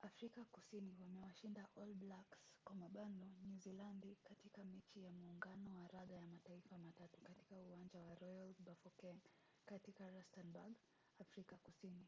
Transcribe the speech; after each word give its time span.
afrika 0.00 0.44
kusini 0.44 0.92
wamewashinda 1.00 1.68
all 1.80 1.94
blacks 1.94 2.54
nyuzilandi 3.46 4.16
katika 4.24 4.64
mechi 4.64 5.04
ya 5.04 5.12
muungano 5.12 5.74
wa 5.76 5.88
raga 5.88 6.14
ya 6.14 6.26
mataifa 6.26 6.78
matatu 6.78 7.20
katika 7.20 7.56
uwanja 7.56 8.00
wa 8.02 8.14
royal 8.14 8.54
bafokeng 8.58 9.20
katika 9.66 10.08
rustenburg 10.10 10.74
afrika 11.20 11.56
kusini 11.56 12.06